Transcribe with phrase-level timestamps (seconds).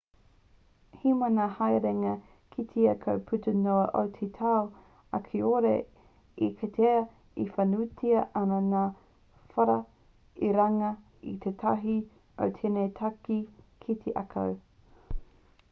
[1.01, 2.13] he maha ngā haerenga
[2.53, 4.63] ki te ākau puta noa i te tau
[5.17, 5.73] ā kāore
[6.47, 6.95] e kitea
[7.57, 8.85] whānuitia ana ngā
[9.57, 9.77] whara
[10.49, 10.89] i runga
[11.33, 11.99] i tētahi
[12.47, 13.37] o ēnei take
[13.87, 14.59] ki te ākau